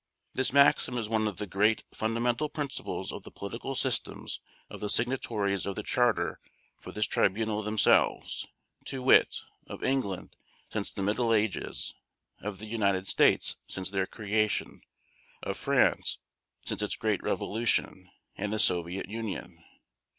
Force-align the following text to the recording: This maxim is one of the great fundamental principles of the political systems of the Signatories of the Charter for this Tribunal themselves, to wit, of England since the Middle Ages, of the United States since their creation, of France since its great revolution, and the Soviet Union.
This 0.33 0.51
maxim 0.51 0.97
is 0.97 1.07
one 1.07 1.27
of 1.27 1.37
the 1.37 1.45
great 1.45 1.83
fundamental 1.93 2.49
principles 2.49 3.11
of 3.11 3.21
the 3.21 3.29
political 3.29 3.75
systems 3.75 4.39
of 4.67 4.79
the 4.79 4.89
Signatories 4.89 5.67
of 5.67 5.75
the 5.75 5.83
Charter 5.83 6.39
for 6.75 6.91
this 6.91 7.05
Tribunal 7.05 7.61
themselves, 7.61 8.47
to 8.85 9.03
wit, 9.03 9.41
of 9.67 9.83
England 9.83 10.35
since 10.71 10.89
the 10.89 11.03
Middle 11.03 11.35
Ages, 11.35 11.93
of 12.39 12.57
the 12.57 12.65
United 12.65 13.05
States 13.05 13.57
since 13.67 13.91
their 13.91 14.07
creation, 14.07 14.81
of 15.43 15.55
France 15.55 16.17
since 16.65 16.81
its 16.81 16.95
great 16.95 17.21
revolution, 17.21 18.09
and 18.35 18.51
the 18.51 18.57
Soviet 18.57 19.07
Union. 19.07 19.63